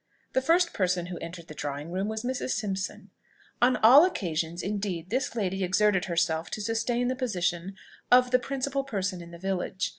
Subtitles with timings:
[0.33, 2.53] The first person who entered the drawing room was Mrs.
[2.53, 3.11] Simpson.
[3.61, 7.75] On all occasions, indeed, this lady exerted herself to sustain the position
[8.11, 9.89] of "the principal person in the village."